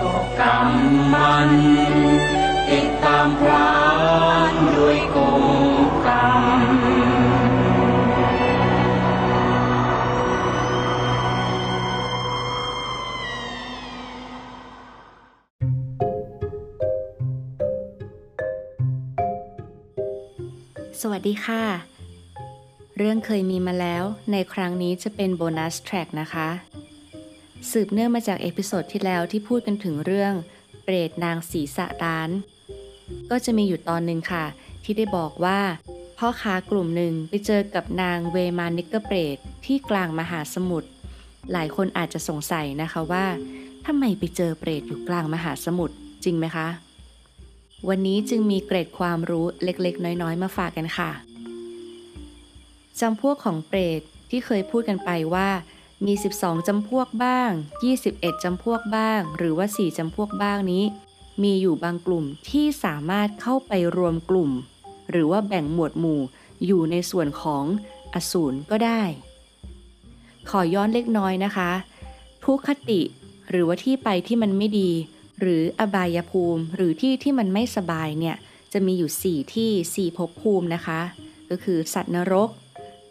[0.00, 0.68] ก็กรรม
[1.12, 1.50] มัน
[2.68, 3.72] ติดตามพรา
[4.52, 5.44] นด้วยกง
[6.06, 6.28] กรร
[6.60, 6.62] ม
[21.02, 21.62] สวัสดีค่ะ
[22.98, 26.48] เรื่องเคยมีมาแล้วในครั้งนี้จะเป็นโบนัสแทร็กนะคะ
[27.70, 30.32] สืบเนื่องมาจาก episode ที่แล้วที่พูดกันถึงเรื่อง
[30.84, 32.30] เปรตนางศีรษะล้าน
[33.30, 34.44] ก็จะมีอยู่ตอนหนึ่งค่ะ
[34.84, 35.60] ที่ได้บอกว่า
[36.18, 39.36] พ่อค้ากลุ่มหนึ่งไปเจอกับนางเวมานิกเกอร์เปรต
[39.66, 40.88] ที่กลางมหาสมุทร
[41.52, 43.26] หลายคนอาจจะสงสัยนะคะว่า
[43.86, 46.68] ทำไมไปเจอเปรตอยู่กลางมหาสมุทรจริงไหมคะ
[47.88, 51.10] วันนี้จึงมีเกร็ดความรู้เล็กๆ น้อยๆ มาฝากกันค่ะ
[53.00, 55.48] จำพวกของเปรตที่เคยพูดกันไปว่า
[56.06, 57.50] มี 12 จำพวกบ้าง
[57.98, 60.84] 21 จำพวกบ้าง หรือว่า 4 จำพวกบ้างนี้
[61.42, 64.50] มีอยู่บางกลุ่มที่สามารถเข้าไปรวมกลุ่ม
[65.10, 66.20] หรือว่าแบ่งหมวดหมู่
[66.66, 67.64] อยู่ในส่วนของ
[68.14, 69.02] อสูรก็ได้
[70.50, 71.70] ขอย้อนเล็กน้อยนะคะ
[72.44, 73.00] ทุกคติ
[73.50, 74.90] หรือว่าที่ไปที่มันไม่ดี
[75.40, 78.36] หรืออบายภูมิ หรือที่ที่มันไม่สบายเนี่ย
[78.72, 81.00] จะมีอยู่ 4 ที่ 4ภพภูมินะคะ
[81.50, 82.50] ก็คือสัตว์นรก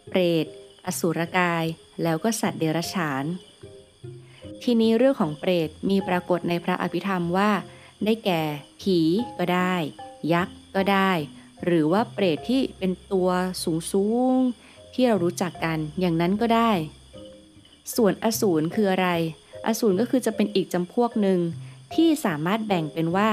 [0.08, 0.46] เปรต
[0.86, 1.64] อสุรกาย
[2.02, 3.24] แล้วก็สัตว์เดรัจฉาน
[4.62, 7.50] ทีนี้เรื่องของเปรตมีปรากฏในพระอภิธรรมว่า
[8.04, 8.42] ได้แก่
[8.80, 8.98] ผี
[9.38, 9.74] ก็ได้
[10.32, 11.10] ยักษ์ก็ได้
[11.64, 13.30] หรือว่าเปรตที่เป็นตัว
[13.62, 14.34] สูงสูง
[14.94, 16.72] ที่เรารู้จักกันอย่างนั้นก็ได้
[17.96, 19.08] ส่วนอสูรคืออะไร
[19.66, 21.40] อสูรก็คือจะเป็นอีกจำพวกหนึ่ง
[21.94, 23.30] ที่สามารถแบ่งเป็นว่า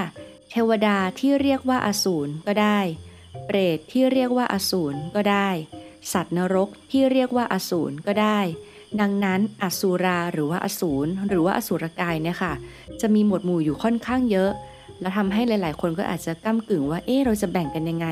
[0.50, 2.80] เทวดาที่เรียกว่าอสูรก็ได้
[3.46, 5.50] เปรตที่เรียกว่าอสูรก็ได้
[6.14, 8.40] สัตว์นรกที่เรียกว่าอสูรก็ได้
[9.02, 12.54] ดังนั้นอสุราหรือว่าอสูรหรือว่าอสุรกายเนี่ยค่ะ
[13.02, 14.52] จะมีหมวดหมู่อยู่ค่อนข้างเยอะ
[15.02, 18.08] แล้วทำให้หลาย ๆ คนก็อาจจะก้ากึ่งว่าเอ๊ะเราจะแบ่งกันยังไง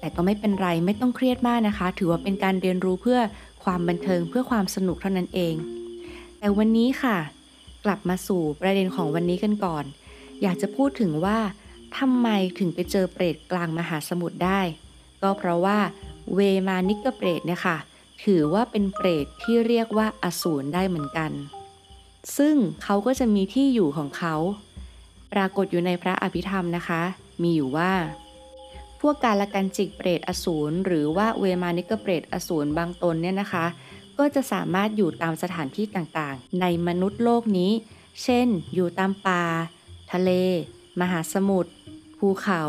[0.00, 3.20] แต่ก็ไม่เป็นไรไม่ต้องเครียดมากนะคะ ถือว่าเป็นการเรียนรู้เพื่อ
[3.64, 5.54] ความบันเทิงเพื่อความสนุกเท่านั้นเอง
[6.38, 7.16] แต่วันนี้ค่ะ
[7.84, 9.84] กลับมาสู่ประเด็นของวันนี้กันก่อน
[10.42, 11.38] อยากจะพูดถึงว่า
[11.98, 12.28] ทำไม
[12.58, 14.60] ถึงไปเจอเปรตกลางมหาสมุทรได้
[15.22, 15.78] ก็เพราะว่า
[16.34, 17.76] เวมานิกเปรตเนี่ยค่ะ
[18.24, 21.30] ถือว่าเป็นเปรตที่เรียกว่าอสูรได้เหมือนกัน
[22.38, 24.34] ซึ่งเขาก็จะมีที่อยู่ของเขา
[25.32, 27.02] ปรากฏอยู่ในพระอภิธรรมนะคะ
[27.42, 27.92] มีอยู่ว่า
[29.00, 33.66] พวกการละกันจิกเปรตอสูรหรือว่าเวมานิกเปรตอสูรบางตนเนี่ยนะคะ
[34.18, 37.72] ก็จะสามารถอยู่ตามสถานที่ต่างๆ ในมนุษย์โลกนี้
[38.22, 39.42] เช่น อยู่ตามป่า
[40.12, 40.30] ทะเล
[41.00, 41.72] มหาสมุทร
[42.18, 42.62] ภูเขา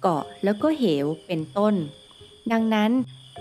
[0.00, 1.74] เกาะแล้วก็เหวเป็นต้น
[2.52, 2.90] ดังนั้น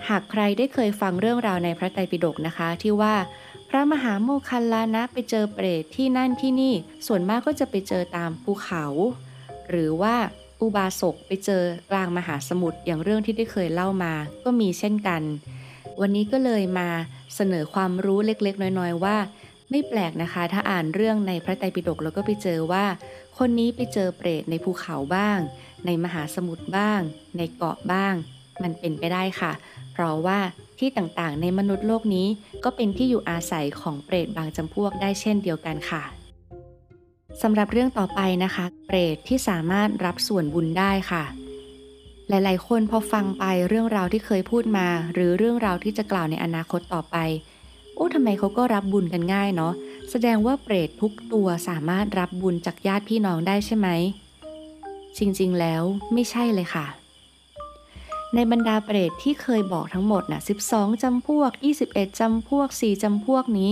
[0.09, 3.15] หากใครได้เคยฟังเรื่องราวในพระไตรปิฎกนะคะ ที่ว่า
[3.69, 6.73] พระมหาโมคคัลลานะไปเจอเปรตที่นั่นที่นี่
[7.07, 8.85] ส่วนมากก็จะไปเจอตามภูเขา
[9.69, 10.15] หรือว่า
[10.61, 14.13] อุบาสกไปเจอกลางมหาสมุทรอย่างเรื่องที่ได้เคยเล่ามา
[14.43, 15.21] ก็มีเช่นกัน
[16.01, 16.89] วันนี้ก็เลยมา
[17.35, 19.17] เสนอความรู้เล็กๆ น้อยๆว่า
[19.69, 22.85] ไม่แปลกนะคะ ถ้าอ่านเรื่องในพระไตรปิฎกแล้วก็ไปเจอว่า
[23.37, 25.39] คนนี้ไปเจอเปรตในภูเขาบ้าง
[25.85, 27.01] ในมหาสมุทรบ้าง
[27.37, 28.13] ในเกาะบ้าง
[28.63, 29.51] มันเป็นไปได้ค่ะ
[29.93, 30.39] เพราะว่า
[30.79, 32.27] ที่ต่างๆ ในมนุษย์โลกนี้
[32.63, 36.03] ก็เป็นที่อยู่อาศัยของเปรตบางจำพวกได้เช่นเดียวกันค่ะ
[37.41, 41.23] สำหรับเรื่องต่อไปนะคะ เปรตที่สามารถรับส่วนบุญได้ค่ะ
[42.29, 47.17] หลายๆ คนพอฟังไปเรื่องราวที่เคยพูดมา หรือเรื่องราวที่จะกล่าวในอนาคตต่อไป
[47.95, 49.73] โอ้ทำไมเขาก็รับบุญกันง่ายเนาะ
[50.11, 53.87] แสดงว่าเปรตทุกตัวสามารถรับบุญจากญาติพี่น้องได้ใช่ไหม
[55.17, 56.85] จริงๆแล้วไม่ใช่เลยค่ะ
[58.35, 61.51] ในบรรดาเปรตที่เคยบอกทั้งหมดนะ12 จำพวก
[61.85, 63.71] 21 จำพวก 4 จำพวกนี้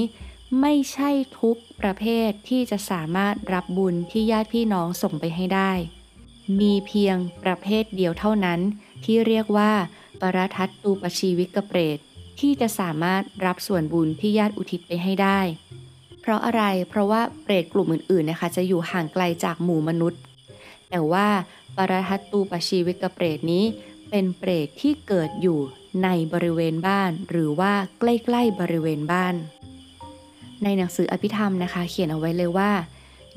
[0.62, 1.10] ไม่ใช่
[1.40, 5.72] ทุกประเภทที่จะสามารถรับบุญที่ญาติพี่น้องส่งไปให้ได้
[6.60, 8.60] มีเพียงประเภทเดียวเท่านั้น
[9.06, 9.72] ที่เรียกว่า
[10.22, 11.98] ปรทัตตูปชีวิกเปรต
[12.40, 15.40] ที่จะสามารถรับส่วนบุญที่ญาติอุทิศไปให้ได้
[16.22, 20.20] เพราะอะไร เพราะว่าเปรตกลุ่มอื่นๆนะคะ จะอยู่ห่างไกลจากหมู่มนุษย์
[20.90, 21.28] แต่ว่า
[21.78, 23.64] ปรทัตตูปชีวิกเปรตนี้
[24.18, 25.60] เป็นเปรตที่เกิดอยู่
[26.04, 28.04] ในบริเวณบ้าน หรือว่าใก
[28.34, 29.36] ล้ๆบริเวณบ้าน
[30.64, 32.72] ในหนังสืออภิธรรมนะคะ เขียนเอาไว้เลยว่า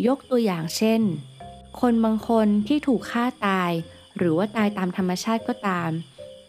[0.06, 1.00] ยกตัวอย่างเช่น
[1.80, 3.70] คนบางคนที่ถูกฆ่าตาย
[4.16, 5.90] หรือว่าตายตามธรรมชาติก็ตาม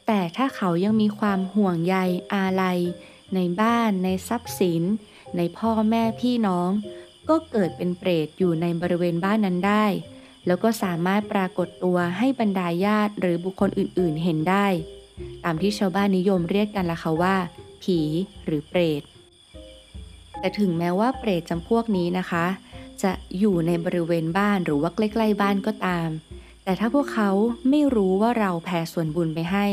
[0.08, 1.96] แต่ถ้าเขายังมีความห่วงใย
[2.34, 2.80] อาลัย
[3.36, 4.84] ในบ้าน ในทรัพย์สิน
[5.38, 6.70] ในพ่อแม่พี่น้อง
[7.30, 9.86] ก็เกิดเป็นเปรตอยู่ในบริเวณบ้านนั้นได้
[10.50, 14.66] แล้วก็สามารถปรากฏตัวให้บรรดาญาติหรือบุคคลอื่นๆเห็นได้
[15.44, 17.36] ตามที่ชาวบ้านนิยมเรียกกันล่ะค่ะว่า
[17.84, 18.00] ผี
[18.46, 19.04] หรือเปรต
[20.40, 22.46] แต่ถึงแม้ว่าเปรตจำพวกนี้นะคะ
[23.04, 26.10] จะอยู่ในบริเวณบ้านหรือว่าใกล้ๆบ้านก็ตาม
[26.64, 27.30] แต่ถ้าพวกเขา
[27.70, 29.66] ไม่รู้ว่าเราแผ่ส่วนบุญไปให้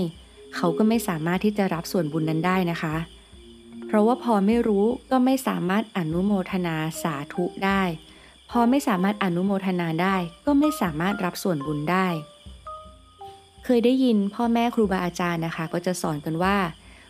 [0.56, 2.96] เขาก็ไม่สามารถที่จะรับส่วนบุญนั้นได้นะคะ
[3.86, 7.82] เพราะว่าพอไม่รู้ก็ไม่สามารถอนุโมทนาสาธุได้
[8.50, 10.16] พอไม่สามารถอนุโมทนาได้
[10.46, 12.06] ก็ไม่สามารถรับส่วนบุญได้
[13.64, 16.56] เคยได้ยินพ่อแม่ครูบาอาจารย์นะคะ ก็จะสอนกันว่า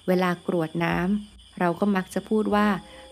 [0.06, 2.66] เวลากรวดน้ำเราก็มักจะพูดว่า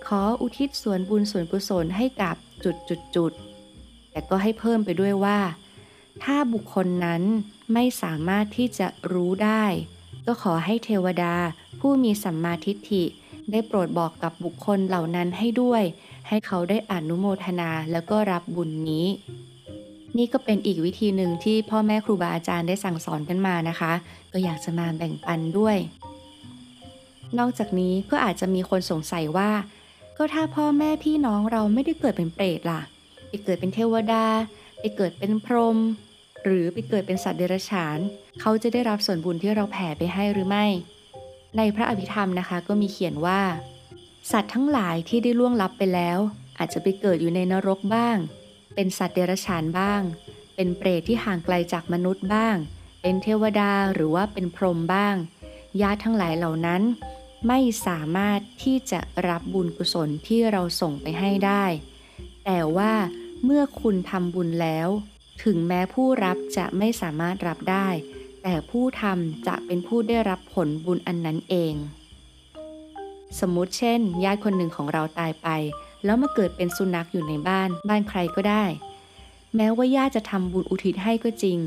[0.07, 3.33] ขออุทิศส่วนบุญส่วนกุศลให้กับจุดจุดจุด
[4.11, 5.39] แต่ก็ให้เพิ่มไปด้วยว่า
[6.23, 7.23] ถ้าบุคคลนั้น
[7.73, 9.65] ไม่สามารถที่จะรู้ได้
[10.27, 11.35] ก็ขอให้เทวดา
[11.81, 13.05] ผู้มีสัมมาทิฏฐิ
[13.51, 15.83] ได้โปรดบอกกับบุคคลเหล่านั้นให้ด้วย
[16.29, 19.07] ให้เขาได้อนุโมทนาแล้วก็รับบุญนี้
[20.19, 23.93] นี่ก็เป็นอีกวิธีหนึ่งที่พ่อแม่ครูบาอาจารย์ได้สั่งสอนกันมานะคะ
[24.33, 25.77] ก็อยากจะมาแบ่งปันด้วย
[27.39, 29.51] นอกจากนี้ก็อาจจะมีคนสงสัยว่า
[30.17, 32.83] ก็ถ้าพ่อแม่พี่น้องเราไม่ได้เกิดเป็นเปรตล่ะ
[33.29, 34.27] ไปเกิดเป็นเทวดา
[34.81, 35.79] ไปเกิดเป็นพรหม
[36.45, 37.99] หรือไปเกิดเป็นสัตว์เดรัจฉาน
[38.41, 40.67] เขาจะได้รับส่วนบุญที่เราแผ่ไปให้หรือไม่
[41.57, 43.41] ในพระอภิธรรมนะคะ ก็มีเขียนว่า
[44.33, 46.19] สัตว์ทั้งหลายที่ได้ล่วงลับไปแล้ว
[46.59, 48.17] อาจจะไปเกิดอยู่ในนรกบ้าง
[48.75, 50.01] เป็นสัตว์เดรัจฉานบ้าง
[50.55, 52.57] เป็นเปรตที่ห่างไกลจากมนุษย์บ้าง
[53.03, 55.15] เป็นเทวดาหรือว่าเป็นพรหมบ้าง
[55.81, 56.83] ญาติทั้งหลายเหล่านั้น
[57.49, 61.65] ไม่สามารถที่จะรับบุญกุศลที่เราส่งไปให้ได้
[62.45, 62.93] แต่ว่า
[63.45, 64.89] เมื่อคุณทำบุญแล้ว
[65.45, 67.89] ถึงแม้ผู้รับจะไม่สามารถรับได้
[68.47, 71.75] แต่ผู้ทำจะเป็นผู้ได้รับผลบุญอันนั้นเอง
[73.41, 75.49] สมมุติเช่น ญาติคนหนึ่งของเราตายไป
[76.05, 78.65] แล้วมาเกิดเป็นสุนัขอยู่ในบ้าน บ้านใครก็ได้
[79.57, 81.59] แม้ว่าญาติจะทำบุญอุทิศให้ก็จริง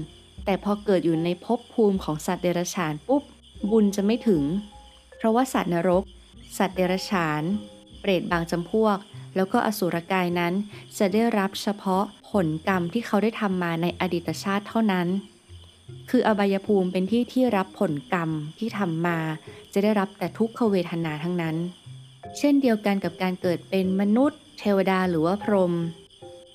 [0.46, 3.24] แต่พอเกิดอยู่ในภพภูมิของสัตว์เดรัจฉานปุ๊บ
[3.72, 4.44] บุญจะไม่ถึง
[5.18, 6.04] เพราะว่าสัตว์นรก
[6.58, 7.44] สัตว์เดรัจฉาน
[8.00, 8.98] เปรตบางจำพวก
[9.36, 10.54] แล้วก็อสุรกายนั้น
[10.98, 15.08] จะได้รับเฉพาะผลกรรมที่เขาได้ทำมาในอดีตชาติเท่านั้น
[16.10, 19.18] คืออบายภูมิเป็นที่ที่รับผลกรรมที่ทำมา
[19.74, 21.56] จะได้รับแต่ทุกขเวทนาทั้งนั้น
[22.38, 25.74] เช่นเดียวกันกับการเกิดเป็นมนุษย์ เทวดาหรือว่าพรหม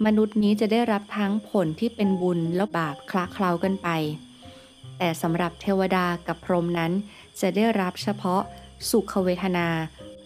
[0.07, 3.89] มนุษย์นี้จะได้รับทั้งผลที่เป็นบุญและบาปคละเคล้ากันไป
[4.99, 6.93] แต่สำหรับเทวดากับพรหมนั้น
[7.41, 8.43] จะได้รับเฉพาะ
[8.91, 9.69] สุขเวทนา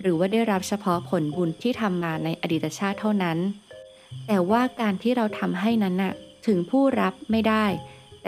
[0.00, 3.38] หรือว่าได้รับเฉพาะผลบุญที่ทำมาในอดีตชาติเท่านั้น
[4.26, 6.12] แต่ว่าการที่เราทำให้นั้นน่ะ
[6.46, 7.64] ถึงผู้รับไม่ได้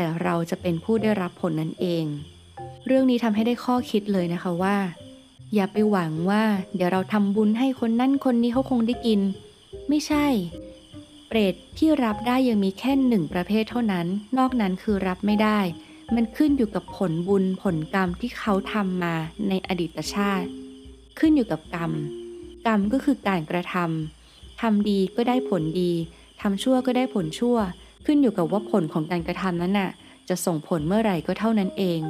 [0.01, 2.05] แต่เราจะเป็นผู้ได้รับผลนั้นเอง
[2.87, 4.77] เรื่องนี้ทำให้ได้ข้อคิดเลยนะคะว่า
[5.55, 6.43] อย่าไปหวังว่า
[6.75, 9.21] เดี๋ยวเราทำบุญให้คนนั่นคนนี้เขาคงได้กิน
[9.89, 10.27] ไม่ใช่
[11.29, 14.07] เปรตที่รับได้ยังมีแค่หนึ่งประเภทเท่านั้น
[14.39, 15.59] นอกนั้นคือรับไม่ได้
[16.15, 19.15] มันขึ้นอยู่กับผลบุญผลกรรมที่เขาทำมา
[19.49, 20.49] ในอดีตชาติ
[21.19, 21.93] ขึ้นอยู่กับกรรม
[22.67, 25.93] กรรมก็คือการกระทำทำดีก็ได้ผลดี
[26.41, 27.59] ทำชั่วก็ได้ผลชั่ว
[28.11, 29.91] ขึ้นอยู่กับว่าผลของการกระทำนั้นน่ะ
[30.29, 32.01] จะส่งผลเมื่อไหร่ก็เท่านั้นเอง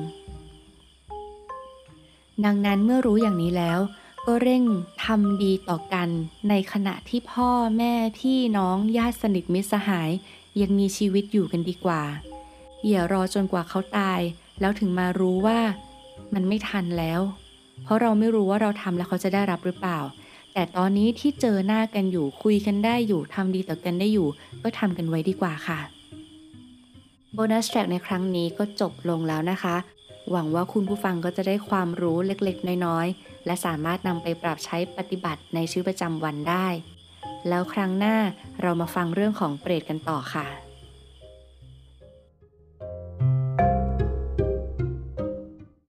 [2.44, 3.78] ดังนั้นเมื่อรู้อย่างนี้แล้ว
[4.26, 4.62] ก็เร่ง
[5.04, 6.08] ทำดีต่อกัน
[6.48, 10.10] ในขณะที่พ่อแม่พี่น้องญาติสนิทมิตรสหาย
[10.60, 12.02] ยังมีชีวิตอยู่กันดีกว่า
[12.88, 14.20] อย่ารอจนกว่าเขาตาย
[14.60, 15.60] แล้วถึงมารู้ว่า
[16.34, 17.20] มันไม่ทันแล้ว
[17.84, 19.98] เพราะเราไม่รู้ว่าเราทำแล้วเขาจะได้รับหรือเปล่า
[20.52, 24.28] แต่ตอนนี้ที่เจอหน้ากันอยู่คุยกันได้อยู่ทำดีต่อกันได้อยู่
[24.62, 25.80] ก็ทำกันไว้ดีกว่าค่ะ
[27.34, 29.76] โบนัสแทร็กในครั้งนี้ก็จบลงแล้วนะคะ
[30.30, 36.66] หวังว่าคุณผู้ฟังก็จะได้ความรู้เล็กๆ น้อยๆ และสามารถนำไปปรับใช้ปฏิบัติในชีวิตประจำวันได้
[37.48, 38.16] แล้วครั้งหน้า
[38.62, 40.67] เรามาฟังเรื่องของเปรตกันต่อค่ะ